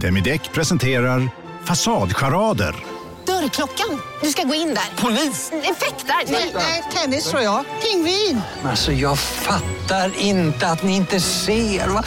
[0.00, 1.28] Demideck presenterar
[1.64, 2.74] Fasadcharader.
[3.26, 4.00] Dörrklockan.
[4.22, 5.02] Du ska gå in där.
[5.02, 5.52] Polis?
[5.52, 6.32] Effektar?
[6.32, 7.64] Nej, nej, tennis tror jag.
[7.82, 8.40] Pingvin.
[8.64, 11.88] Alltså jag fattar inte att ni inte ser.
[11.88, 12.04] Va?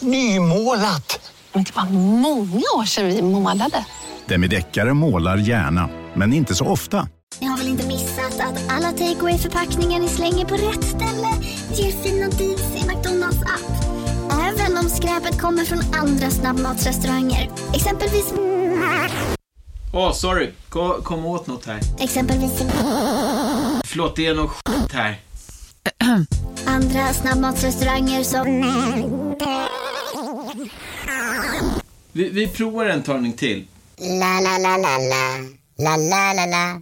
[0.00, 1.30] Nymålat!
[1.52, 1.84] Men det var
[2.20, 3.84] många år sedan vi målade.
[4.26, 7.08] Demideckare målar gärna, men inte så ofta.
[7.40, 11.28] Ni har väl inte missat att alla takeaway förpackningar ni slänger på rätt ställe
[11.74, 13.71] ger fina deals i McDonalds app.
[14.82, 17.50] Om skräpet kommer från andra snabbmatsrestauranger.
[17.74, 18.32] Exempelvis...
[19.92, 20.50] Åh, oh, sorry.
[20.68, 21.80] Kom, kom åt något här.
[22.00, 22.62] Exempelvis...
[23.84, 25.16] Förlåt, det är något skit här.
[26.66, 28.46] Andra snabbmatsrestauranger som...
[32.12, 33.66] Vi, vi provar en talning till.
[33.98, 35.38] La, la, la, la, la.
[35.78, 36.80] La, la, la, la.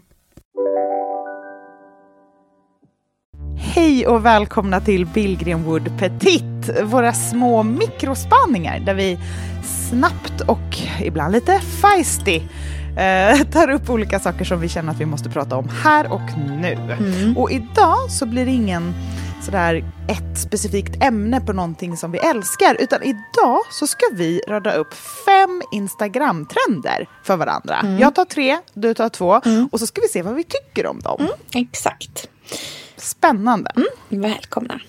[3.75, 6.45] Hej och välkomna till Billgrenwood Petit,
[6.83, 9.19] våra små mikrospaningar där vi
[9.89, 12.41] snabbt och ibland lite feisty
[12.97, 16.39] eh, tar upp olika saker som vi känner att vi måste prata om här och
[16.61, 16.73] nu.
[16.73, 17.37] Mm.
[17.39, 18.95] Och idag så blir det ingen
[19.43, 24.73] sådär ett specifikt ämne på någonting som vi älskar, utan idag så ska vi rada
[24.73, 24.95] upp
[25.27, 27.81] fem Instagram-trender för varandra.
[27.81, 27.99] Mm.
[27.99, 29.41] Jag tar tre, du tar två
[29.71, 31.29] och så ska vi se vad vi tycker om dem.
[31.55, 32.29] Exakt.
[32.97, 33.73] Spännande.
[34.09, 34.81] Välkomna.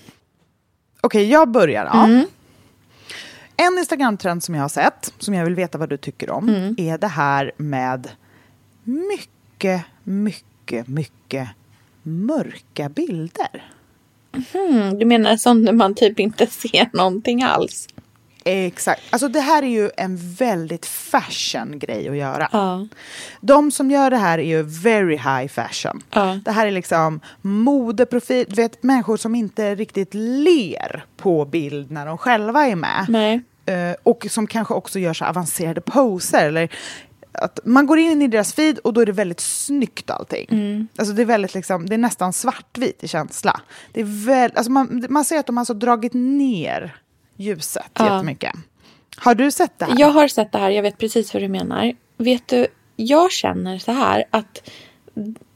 [1.04, 1.84] Okej, jag börjar.
[1.84, 2.04] Ja.
[2.04, 2.26] Mm.
[3.56, 6.74] En Instagram-trend som jag har sett, som jag vill veta vad du tycker om, Mm.
[6.78, 8.10] är det här med
[8.84, 11.48] mycket, mycket, mycket
[12.02, 13.72] mörka bilder.
[14.54, 17.88] Mm, du menar sånt när man typ inte ser någonting alls?
[18.44, 19.02] Exakt.
[19.10, 22.48] Alltså det här är ju en väldigt fashion grej att göra.
[22.52, 22.86] Ja.
[23.40, 26.02] De som gör det här är ju very high fashion.
[26.10, 26.38] Ja.
[26.44, 32.06] Det här är liksom modeprofil, du vet människor som inte riktigt ler på bild när
[32.06, 33.06] de själva är med.
[33.08, 33.42] Nej.
[33.66, 36.48] Eh, och som kanske också gör så avancerade poser.
[36.48, 36.68] Eller
[37.32, 40.46] att man går in i deras feed och då är det väldigt snyggt allting.
[40.50, 40.88] Mm.
[40.96, 43.60] Alltså det är väldigt liksom, det är nästan svartvit i känsla.
[43.92, 46.96] Det är väl, alltså man, man ser att de har alltså dragit ner
[47.36, 48.14] ljuset Ja.
[48.14, 48.52] jättemycket.
[49.16, 50.00] Har du sett det här?
[50.00, 51.92] Jag har sett det här, jag vet precis vad du menar.
[52.16, 52.66] Vet du,
[52.96, 54.70] jag känner så här att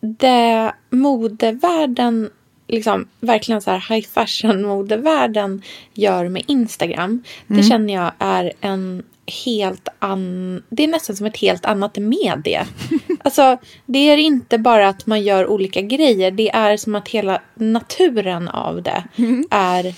[0.01, 2.31] det modevärlden,
[2.69, 5.63] liksom verkligen så här high fashion modevärlden
[5.95, 9.03] gör med Instagram, det känner jag är en
[9.45, 10.63] helt an...
[10.69, 12.67] Det är nästan som ett helt annat medie.
[13.25, 17.43] Alltså, det är inte bara att man gör olika grejer, det är som att hela
[17.55, 19.05] naturen av det
[19.51, 19.95] är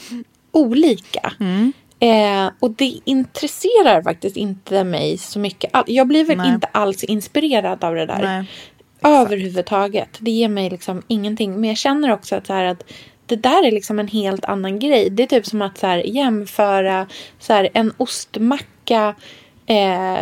[0.53, 1.33] olika.
[2.01, 5.71] Eh, och det intresserar faktiskt inte mig så mycket.
[5.73, 6.55] All- Jag blir väl Nej.
[6.55, 8.23] inte alls inspirerad av det där.
[8.23, 8.45] Nej.
[9.03, 10.09] Överhuvudtaget.
[10.19, 11.61] Det ger mig liksom ingenting.
[11.61, 12.85] Men jag känner också att, så här, att
[13.27, 15.11] det där är liksom en helt annan grej.
[15.11, 17.07] Det är typ som att så här, jämföra
[17.39, 19.15] så här, en ostmacka
[19.67, 20.19] eh,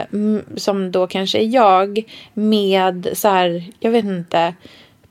[0.57, 2.03] som då kanske är jag
[2.35, 4.55] med så här, jag vet inte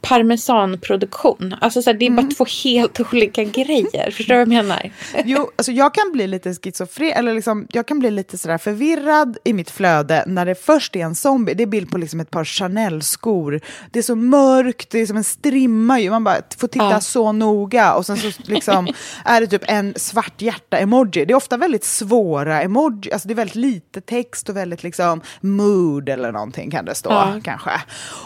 [0.09, 1.55] parmesanproduktion.
[1.61, 4.11] Alltså så här, det är bara två helt olika grejer.
[4.11, 4.91] Förstår du vad jag menar?
[5.25, 9.37] Jo, alltså jag kan bli lite schizofren, eller liksom, jag kan bli lite sådär förvirrad
[9.43, 11.53] i mitt flöde när det först är en zombie.
[11.53, 13.61] Det är bild på liksom ett par Chanel-skor.
[13.91, 16.09] Det är så mörkt, det är som en strimma ju.
[16.09, 16.99] Man bara får titta Ja.
[17.01, 18.87] så noga och sen så liksom
[19.25, 21.25] är det typ en svart hjärta-emoji.
[21.25, 25.21] Det är ofta väldigt svåra emoji, alltså det är väldigt lite text och väldigt liksom
[25.41, 27.33] mood eller någonting kan det stå Ja.
[27.43, 27.71] kanske.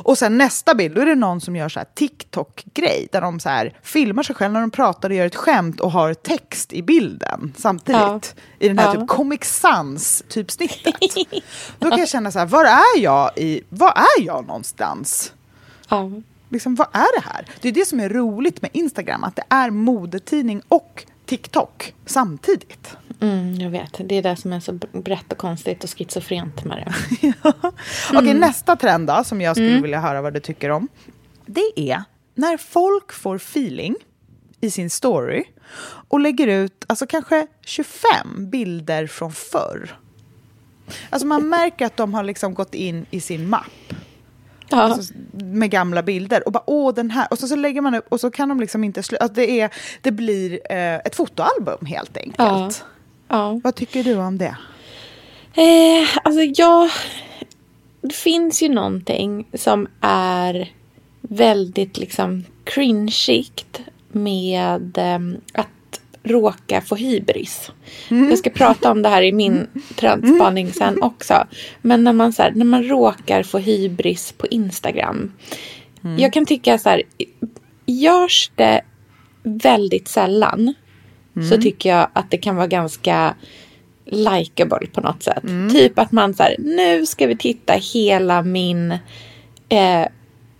[0.03, 3.39] Och sen nästa bild, då är det någon som gör så här TikTok-grej där de
[3.39, 6.73] så här filmar sig själv när de pratar och gör ett skämt och har text
[6.73, 8.01] i bilden samtidigt.
[8.01, 8.19] Ja.
[8.59, 8.99] I den här Ja.
[8.99, 10.95] typ Comic Sans-typsnittet.
[11.79, 15.33] Då kan jag känna så här, var är jag i, var är jag någonstans?
[15.89, 16.11] Ja.
[16.49, 17.45] Liksom, vad är det här?
[17.61, 22.95] Det är det som är roligt med Instagram, att det är modetidning och TikTok samtidigt.
[23.21, 23.97] Mm, jag vet.
[23.99, 26.77] Det är det som är så brett och konstigt och schizofrent med
[27.21, 27.33] det.
[28.13, 30.87] Okej, nästa trend då, som jag skulle vilja höra vad du tycker om.
[31.51, 32.03] Det är
[32.35, 33.95] när folk får feeling
[34.61, 35.43] i sin story
[36.07, 39.99] och lägger ut alltså kanske 25 bilder från förr.
[41.09, 43.93] Alltså man märker att de har liksom gått in i sin mapp
[44.71, 44.77] Ja.
[44.81, 48.05] alltså, med gamla bilder och bara åh den här och så, så lägger man upp
[48.09, 49.23] och så kan de liksom inte sluta.
[49.23, 49.69] Alltså, det, är,
[50.01, 52.85] det blir eh, ett fotoalbum helt enkelt.
[53.27, 53.59] ja.
[53.63, 54.55] Vad tycker du om det?
[55.53, 56.89] Eh, alltså jag...
[58.01, 60.73] Det finns ju någonting som är
[61.29, 63.81] väldigt liksom cringeigt
[64.11, 65.67] med ehm, att
[66.23, 67.71] råka få hybris.
[68.09, 71.47] Jag ska prata om det här i min trendspaning sen också.
[71.81, 75.31] Men när man, så här, när man råkar få hybris på Instagram.
[76.17, 77.03] Jag kan tycka så här,
[77.85, 78.81] görs det
[79.43, 80.73] väldigt sällan
[81.49, 83.35] så tycker jag att det kan vara ganska
[84.05, 85.43] likeable på något sätt.
[85.43, 85.69] Mm.
[85.69, 88.91] Typ att man så här, nu ska vi titta hela min
[89.69, 90.05] eh,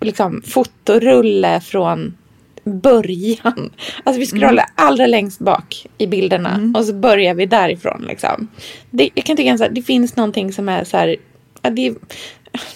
[0.02, 2.18] liksom fotorulle från
[2.64, 3.72] början.
[4.04, 4.74] Alltså vi scrollar Mm.
[4.76, 8.06] allra längst bak i bilderna och så börjar vi därifrån.
[8.08, 8.48] Liksom.
[8.92, 11.16] Det, jag kan tycka att det finns någonting som är så här,
[11.62, 11.96] det, är-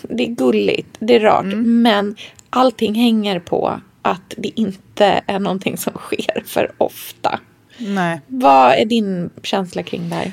[0.01, 1.81] det är gulligt, det är rart, Mm.
[1.81, 2.15] men
[2.49, 7.39] allting hänger på att det inte är någonting som sker för ofta.
[7.77, 8.21] Nej.
[8.27, 10.31] Vad är din känsla kring det här?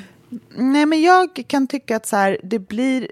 [0.57, 3.07] Nej, men jag kan tycka att så här, det blir...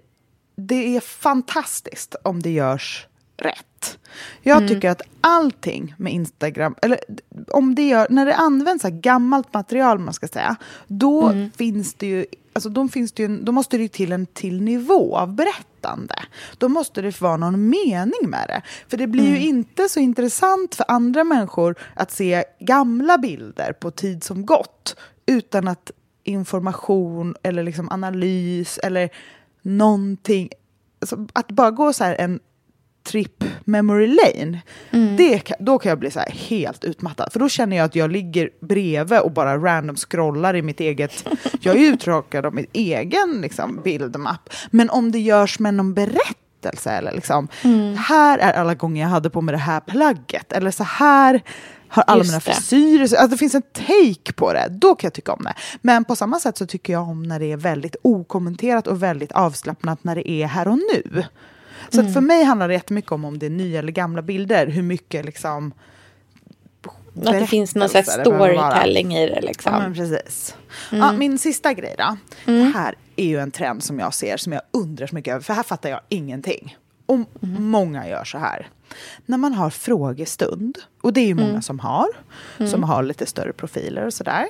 [0.62, 3.08] Det är fantastiskt om det görs
[3.40, 3.98] rätt.
[4.42, 7.00] Jag tycker att allting med Instagram, eller
[7.48, 10.56] om det gör, när det används så gammalt material, man ska säga,
[10.88, 14.26] då finns det ju, alltså då finns det ju, då måste det ju till en
[14.26, 16.16] till nivå av berättande.
[16.58, 18.62] Då måste det vara någon mening med det.
[18.88, 23.92] För det blir ju inte så intressant för andra människor att se gamla bilder på
[23.92, 24.96] tid som gått
[25.26, 25.92] utan att
[26.24, 29.10] information eller liksom analys eller
[29.62, 30.50] någonting.
[31.02, 32.40] Alltså att bara gå så här en
[33.12, 34.62] trip memory lane,
[35.18, 37.30] det, kan- då kan jag bli så här helt utmattad.
[37.34, 41.28] För då känner jag att jag ligger bredvid och bara random scrollar i mitt eget...
[41.62, 44.50] Jag är uttråkad av min egen liksom, bildmapp.
[44.72, 47.48] Men om det görs med någon berättelse eller liksom,
[47.98, 50.52] här är alla gånger jag hade på mig det här plagget.
[50.54, 51.42] Eller så här
[51.92, 52.54] har alla Just mina det.
[52.54, 55.54] frisyrer, alltså det finns en take på det, då kan jag tycka om det.
[55.82, 59.32] Men på samma sätt så tycker jag om när det är väldigt okommenterat och väldigt
[59.32, 61.24] avslappnat när det är här och nu.
[61.90, 64.68] Så att för mig handlar det jättemycket om om det är nya eller gamla bilder,
[64.68, 65.74] hur mycket liksom
[67.26, 69.74] Att det finns någon slags storytelling i det liksom.
[69.74, 70.56] Ja, men precis.
[70.92, 72.18] Ja, min sista grej då.
[72.46, 75.42] Det här är ju en trend som jag ser som jag undrar så mycket över,
[75.42, 76.78] för här fattar jag ingenting.
[77.06, 77.20] Och
[77.60, 78.68] många gör så här.
[79.26, 82.08] När man har frågestund, och det är ju många som har,
[82.68, 84.46] som har lite större profiler och sådär.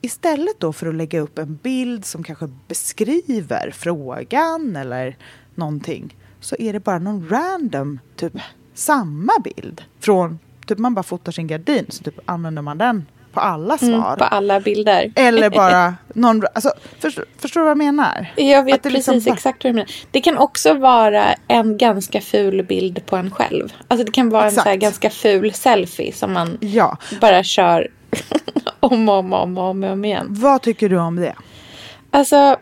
[0.00, 5.16] Istället då för att lägga upp en bild som kanske beskriver frågan eller
[5.54, 8.32] någonting, så är det bara någon random, typ
[8.74, 13.40] samma bild från, typ man bara fotar sin gardin, så typ använder man den på
[13.40, 13.88] alla svar.
[13.88, 15.12] Mm, på alla bilder.
[15.16, 16.42] Eller bara någon...
[16.54, 18.32] Alltså, förstår, förstår du vad jag menar?
[18.36, 19.90] Jag vet det precis liksom bara- exakt vad du menar.
[20.10, 23.72] Det kan också vara en ganska ful bild på en själv.
[23.88, 24.62] Alltså det kan vara en Exakt.
[24.64, 26.96] så här ganska ful selfie som man Ja.
[27.20, 27.88] bara kör
[28.80, 30.26] om och om, om, om, om igen.
[30.30, 31.34] Vad tycker du om det?
[32.10, 32.56] Alltså,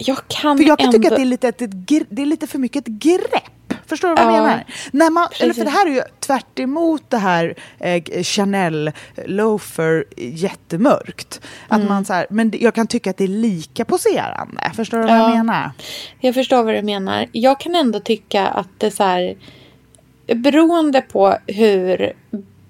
[0.00, 0.98] jag kan För jag kan ändå...
[0.98, 1.70] tycka att det är, lite, ett, ett,
[2.10, 3.74] det är lite för mycket ett grepp.
[3.86, 4.64] Förstår du vad jag Ja, menar?
[4.92, 8.90] När man, eller för det här är ju tvärt emot det här eh, Chanel
[9.26, 11.40] loafer jättemörkt.
[11.68, 11.88] Att Mm.
[11.88, 14.70] man så här, men jag kan tycka att det är lika poserande.
[14.76, 15.34] Förstår du vad jag Ja.
[15.36, 15.70] menar?
[16.20, 17.26] Jag förstår vad du menar.
[17.32, 19.36] Jag kan ändå tycka att det så här,
[20.34, 22.12] beroende på hur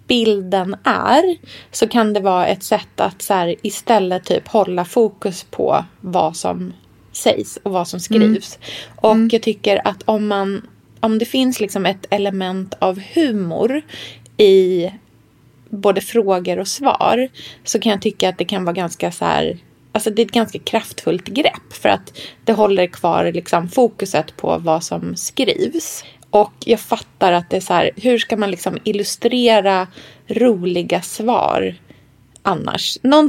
[0.07, 1.37] bilden är
[1.73, 6.37] så kan det vara ett sätt att så här, istället typ hålla fokus på vad
[6.37, 6.73] som
[7.21, 8.59] sägs och vad som skrivs.
[8.97, 10.63] Och jag tycker att om man
[11.01, 13.83] om det finns liksom ett element av humor
[14.37, 14.91] i
[15.69, 17.29] både frågor och svar
[17.65, 19.59] så kan jag tycka att det kan vara ganska så här
[19.93, 24.59] Alltså det är ett ganska kraftfullt grepp för att det håller kvar liksom fokuset på
[24.59, 26.05] vad som skrivs.
[26.31, 29.87] Och jag fattar att det är så här, hur ska man liksom illustrera
[30.27, 31.75] roliga svar
[32.43, 32.99] annars?
[33.03, 33.29] Någon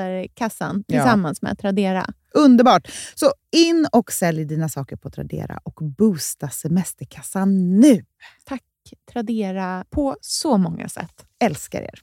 [0.01, 0.97] semesterkassan Ja.
[1.01, 2.05] tillsammans med Tradera.
[2.33, 2.87] Underbart!
[3.15, 8.05] Så in och sälj dina saker på Tradera och boosta semesterkassan nu.
[8.45, 8.63] Tack
[9.11, 11.25] Tradera på så många sätt.
[11.39, 11.99] Älskar er.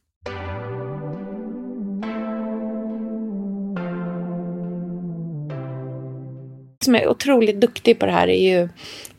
[6.85, 8.69] som är otroligt duktig på det här är ju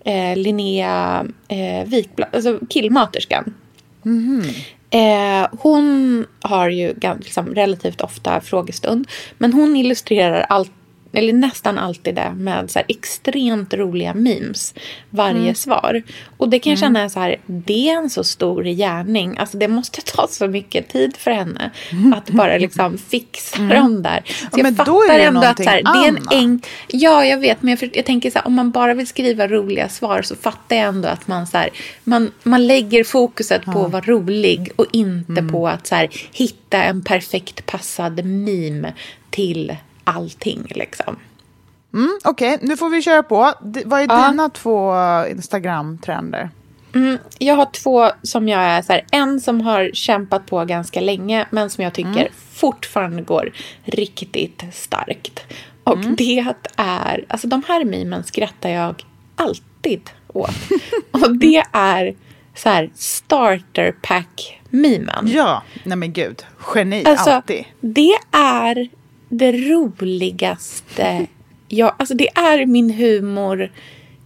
[0.05, 3.53] eh, Linnea eh, Wikblad, alltså killmaterskan.
[4.91, 9.07] Eh, hon har ju liksom, relativt ofta frågestund.
[9.37, 10.71] Men hon illustrerar allt,
[11.13, 14.73] eller nästan alltid det med så extremt roliga memes
[15.09, 15.55] varje Mm.
[15.55, 16.03] svar.
[16.37, 19.37] Och det kan jag känna så här, det är en så stor gärning.
[19.37, 21.71] Alltså det måste ta så mycket tid för henne
[22.15, 23.69] att bara liksom fixa Mm.
[23.77, 24.21] dem där.
[24.25, 26.67] Så Ja, jag fattar ändå att så här, det är en enk...
[26.87, 27.61] Ja, jag vet.
[27.61, 30.35] Men jag, för, jag tänker så här, om man bara vill skriva roliga svar så
[30.35, 31.69] fattar jag ändå att man, så här,
[32.03, 35.51] man, man lägger fokuset på att vara rolig och inte Mm.
[35.51, 38.93] på att så hitta en perfekt passad meme
[39.29, 40.67] till allting.
[40.69, 41.15] Liksom.
[41.93, 43.53] Mm, Okej, nu får vi köra på.
[43.61, 44.29] D- vad är Ja.
[44.29, 44.93] dina två
[45.29, 46.49] Instagram-trender?
[46.95, 51.01] Mm, jag har två som jag är så här, en som har kämpat på ganska
[51.01, 52.33] länge men som jag tycker Mm.
[52.53, 53.51] fortfarande går
[53.83, 55.41] riktigt starkt.
[55.83, 56.15] Och Mm.
[56.15, 56.45] det
[56.77, 60.49] är, alltså de här memen skrattar jag alltid åt.
[61.11, 62.15] Och det är
[62.55, 65.27] så här starter pack memen.
[65.27, 66.43] Ja, nej men gud.
[66.75, 67.65] Geni, Alltså, alltid.
[67.79, 68.89] det är
[69.29, 71.25] det roligaste.
[71.67, 73.71] Jag, alltså det är min humor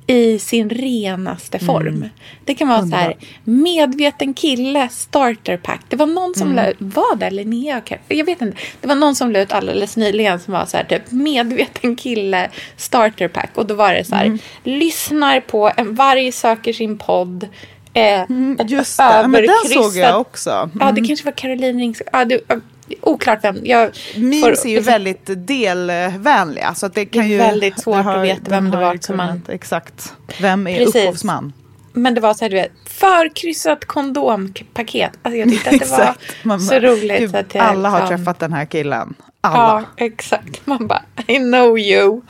[0.08, 1.88] i sin renaste form.
[1.88, 2.10] Mm.
[2.46, 5.82] Det kan vara så här, medveten kille starter pack.
[5.90, 6.66] Det var någon som Mm.
[6.66, 7.82] la var det Linnea?
[8.08, 8.58] Jag vet inte.
[8.82, 12.50] Det var någon som la ut alldeles nyligen som var så här, typ medveten kille
[12.78, 13.50] starter pack.
[13.56, 14.40] Och då var det så här, Mm.
[14.64, 17.48] lyssnar på en varg söker sin podd.
[17.94, 18.22] Eh,
[18.68, 20.50] Just det, men den såg jag också.
[20.50, 21.08] Ja, det Mm.
[21.08, 22.02] kanske var Caroline Rings...
[22.12, 22.56] Ja, det, ja,
[23.02, 23.58] oklart vem.
[23.64, 26.74] Jag Memes får- är ju väldigt delvänliga.
[26.74, 28.98] Så att det, kan är ju, väldigt svårt det har- att veta vem det var
[29.02, 30.14] som man- Exakt.
[30.42, 30.96] Vem är Precis.
[30.96, 31.54] upphovsman?
[31.94, 35.12] Men det var så här, du vet, förkryssat kondompaket.
[35.22, 36.16] Alltså jag tyckte att det var.
[36.44, 37.20] Man så roligt.
[37.20, 39.14] gud, att jag, alla har liksom- träffat den här killen.
[39.42, 39.86] Alla.
[39.98, 40.66] Ja, exakt.
[40.66, 42.22] Man bara, I know you.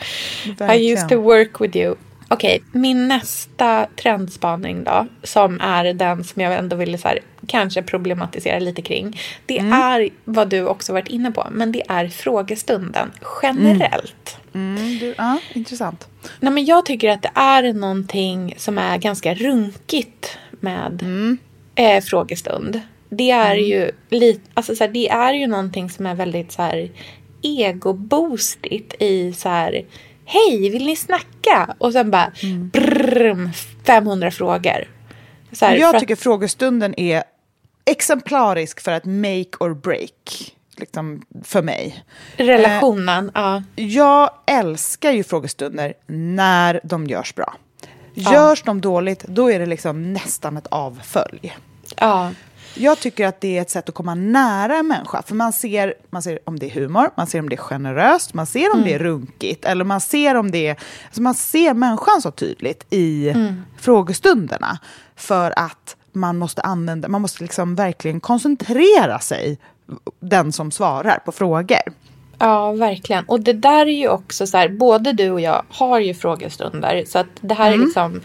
[0.45, 0.93] I Verkligen.
[0.98, 1.95] used to work with you.
[2.34, 7.82] Okej, min nästa trendspaning då, som är den som jag ändå ville så här, kanske
[7.82, 9.20] problematisera lite kring.
[9.46, 9.74] Det Mm.
[9.74, 13.12] är vad du också varit inne på, men det är frågestunden
[13.42, 14.38] generellt.
[14.54, 16.08] Mm, du, ja, intressant.
[16.40, 21.38] Nej, men jag tycker att det är någonting som är ganska runkigt med Mm.
[21.75, 22.82] eh, frågestund.
[23.10, 26.62] Det är ju lite, alltså så här, det är ju någonting som är väldigt så
[26.62, 26.90] här
[27.42, 29.86] egoboostigt i så här
[30.25, 31.75] Hej, vill ni snacka?
[31.77, 32.32] Och sen bara
[32.74, 33.50] brrrm,
[33.86, 34.88] 500 frågor.
[35.62, 37.24] Här, jag för att- tycker frågestunden är
[37.86, 40.53] exemplarisk för att make or break.
[40.77, 42.03] Liksom, för mig.
[42.36, 43.63] Relationen, ja.
[43.75, 47.53] Jag älskar ju frågestunder när de görs bra.
[48.13, 48.34] Ja.
[48.34, 51.58] Görs de dåligt, då är det liksom nästan ett avfölj.
[52.00, 52.32] Ja.
[52.75, 55.22] Jag tycker att det är ett sätt att komma nära en människa.
[55.22, 58.34] För man ser, man ser om det är humor, man ser om det är generöst,
[58.34, 58.84] man ser om Mm.
[58.88, 59.65] det är runkigt.
[59.65, 60.75] Eller man ser om det är...
[61.06, 63.62] Alltså man ser människan så tydligt i Mm.
[63.77, 64.80] frågestunderna.
[65.15, 69.58] För att man måste använda, man måste liksom verkligen koncentrera sig,
[70.20, 71.77] den som svarar på frågor.
[72.39, 73.25] Ja, verkligen.
[73.25, 77.03] Och det där är ju också så här, både du och jag har ju frågestunder.
[77.08, 77.86] Så att det här är Mm.
[77.86, 78.22] liksom,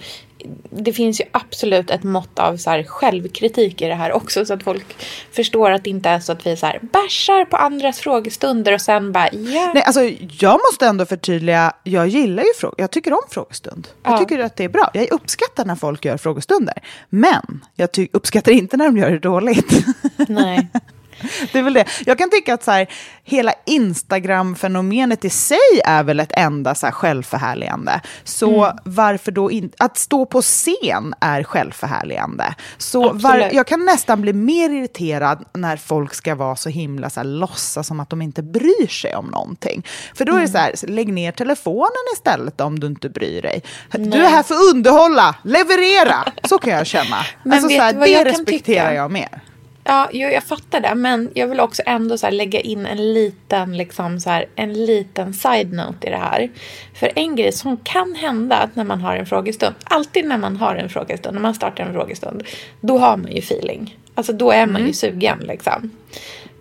[0.71, 4.45] det finns ju absolut ett mått av så självkritik i det här också.
[4.45, 4.97] Så att folk
[5.33, 8.80] förstår att det inte är så att vi så här bashar på andras frågestunder och
[8.80, 9.71] sen bara ja.
[9.75, 10.00] Nej, alltså,
[10.40, 13.88] jag måste ändå förtydliga, jag gillar ju frågor, jag tycker om frågestund.
[14.02, 14.18] Jag Ja.
[14.18, 14.90] tycker att det är bra.
[14.95, 16.75] Jag uppskattar när folk gör frågestunder.
[17.09, 19.85] Men jag uppskattar inte när de gör det dåligt.
[20.28, 20.68] Nej.
[21.53, 21.85] Det är väl det.
[22.07, 22.87] Jag kan tycka att så här,
[23.25, 28.01] hela Instagram-fenomenet i sig är väl ett enda så här, självförhärligande.
[28.25, 28.77] Så Mm.
[28.85, 29.77] varför då inte...
[29.85, 32.55] Att stå på scen är självförhärligande.
[32.79, 37.21] Så var, jag kan nästan bli mer irriterad när folk ska vara så himla så
[37.21, 39.87] här, låtsas som att de inte bryr sig om någonting.
[40.15, 40.47] För då är Mm.
[40.47, 43.63] det så här, lägg ner telefonen istället om du inte bryr dig.
[43.93, 44.21] Du Nej.
[44.21, 46.33] är här för att underhålla, leverera!
[46.45, 47.17] Så kan jag känna.
[47.43, 49.41] Men alltså, så här, du det jag respekterar jag mer.
[49.90, 50.95] Ja, jo, jag fattar det.
[50.95, 55.35] Men jag vill också ändå så lägga in en liten, liksom så här, en liten
[55.35, 56.50] side-note i det här.
[56.95, 60.57] För en grej som kan hända att när man har en frågestund, alltid när man
[60.57, 62.42] har en frågestund, när man startar en frågestund,
[62.80, 63.97] då har man ju feeling.
[64.14, 65.90] Alltså då är man ju sugen liksom.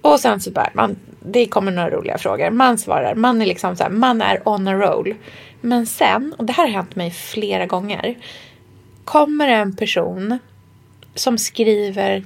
[0.01, 3.75] Och sen så bara, man, det kommer några roliga frågor, man svarar, man är liksom
[3.75, 5.15] så här, man är on a roll.
[5.61, 8.15] Men sen, och det här har hänt mig flera gånger,
[9.03, 10.39] kommer en person
[11.15, 12.23] som skriver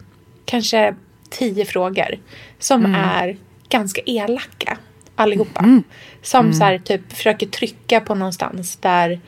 [0.51, 0.95] kanske
[1.29, 2.19] tio frågor
[2.59, 3.01] som Mm.
[3.01, 3.37] är
[3.69, 4.77] ganska elaka.
[5.15, 5.81] allihopa.
[6.21, 9.19] Som så här, typ försöker trycka på någonstans där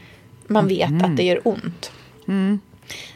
[0.48, 1.92] man vet att det gör ont.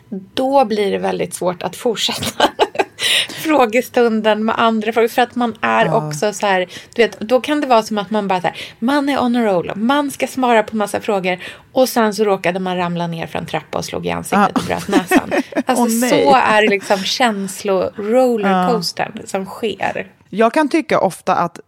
[0.09, 2.49] Då blir det väldigt svårt att fortsätta
[3.47, 5.07] frågestunden med andra frågor.
[5.07, 8.09] För att man är också så här, du vet, då kan det vara som att
[8.09, 11.39] man bara så här, man är on a roll, man ska svara på massa frågor
[11.71, 14.63] och sen så råkade man ramla ner för en trappa och slog i ansiktet och
[14.63, 15.31] bröt näsan.
[15.65, 16.09] Alltså nej.
[16.09, 20.07] så är det liksom känslo-rollercoastern som sker.
[20.29, 21.59] Jag kan tycka ofta att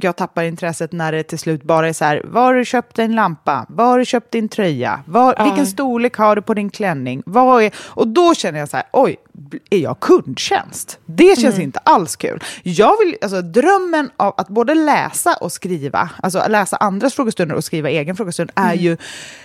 [0.00, 2.98] jag tappar intresset när det till slut bara är så här, var har du köpt
[2.98, 3.66] en lampa?
[3.68, 5.00] Var har du köpt din tröja?
[5.06, 7.22] Var, Vilken storlek har du på din klänning?
[7.26, 9.16] Vad är, och då känner jag så här, oj,
[9.70, 10.98] är jag kundtjänst?
[11.06, 12.42] Det känns inte alls kul.
[12.62, 17.64] Jag vill, alltså drömmen av att både läsa och skriva, alltså läsa andras frågestunder och
[17.64, 18.96] skriva egen frågestund är ju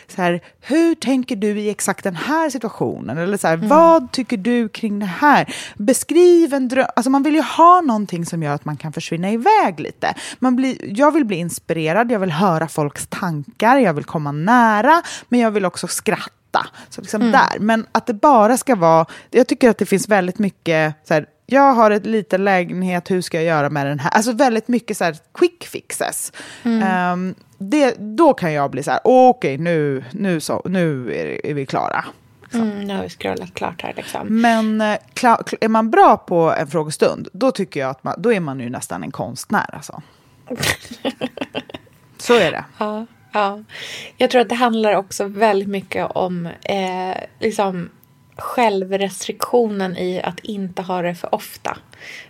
[0.07, 3.17] så här, hur tänker du i exakt den här situationen?
[3.17, 5.55] Eller så här, vad tycker du kring det här?
[5.75, 9.31] Beskriv en dröm, alltså man vill ju ha någonting som gör att man kan försvinna
[9.31, 10.13] iväg lite.
[10.39, 15.01] Man blir, jag vill bli inspirerad, jag vill höra folks tankar, jag vill komma nära,
[15.29, 16.67] men jag vill också skratta.
[16.89, 17.59] Så liksom där.
[17.59, 21.25] Men att det bara ska vara, jag tycker att det finns väldigt mycket så här,
[21.45, 24.11] jag har ett liten lägenhet, hur ska jag göra med den här?
[24.11, 26.33] Alltså väldigt mycket så här quick fixes.
[26.63, 31.53] Ehm, det, då kan jag bli så här, okej nu, nu, så, nu är, är
[31.53, 32.05] vi klara.
[32.53, 34.41] Mm, nu har vi scrollat klart här liksom.
[34.41, 34.97] Men eh,
[35.61, 38.69] är man bra på en frågestund, då tycker jag att man, då är man ju
[38.69, 39.75] nästan en konstnär.
[39.75, 40.01] Alltså.
[42.17, 42.65] så är det.
[42.77, 43.63] Ja, ja.
[44.17, 47.89] Jag tror att det handlar också väldigt mycket om eh, liksom
[48.37, 51.77] självrestriktionen i att inte ha det för ofta.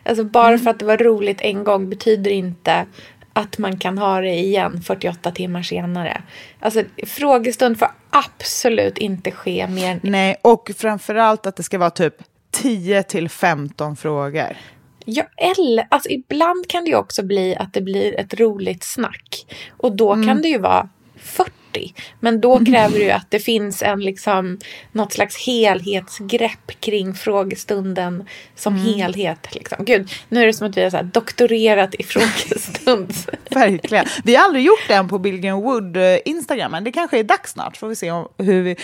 [0.03, 2.85] Alltså bara för att det var roligt en gång betyder inte
[3.33, 6.21] att man kan ha det igen 48 timmar senare.
[6.59, 12.15] Alltså frågestund får absolut inte ske mer Nej, och framförallt att det ska vara typ
[12.51, 14.57] 10 till 15 frågor.
[15.05, 19.45] Ja, eller alltså ibland kan det också bli att det blir ett roligt snack.
[19.77, 20.89] Och då kan det ju vara
[21.21, 21.93] 40.
[22.19, 24.59] Men då kräver det ju att det finns en liksom
[24.91, 29.55] något slags helhetsgrepp kring frågestunden som helhet.
[29.55, 29.85] Liksom.
[29.85, 33.13] Gud, nu är det som att vi har doktorerat i frågestund.
[33.49, 34.05] Verkligen.
[34.23, 37.23] Vi har aldrig gjort det än på Billgren Wood eh, Instagram, men det kanske är
[37.23, 37.77] dags snart.
[37.77, 38.75] Får vi se om, hur vi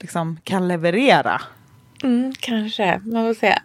[0.00, 1.42] liksom kan leverera.
[2.04, 3.58] Mm, kanske, man får se.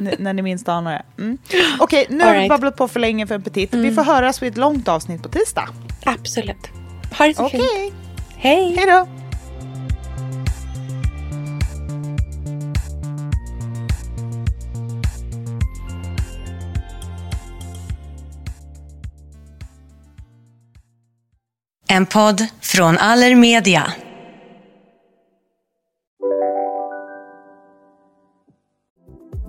[0.00, 1.22] N- när ni minst anar det.
[1.22, 1.38] Mm.
[1.80, 2.48] Okej, nu All har vi right.
[2.48, 3.74] babblat på för länge för en petit.
[3.74, 5.68] Vi får höras vid ett långt avsnitt på tisdag.
[6.04, 6.56] Absolut.
[7.18, 7.94] Ha det så Okej, fint.
[8.36, 8.74] Hej!
[8.76, 9.08] hej då!
[21.88, 23.92] En podd från Allermedia.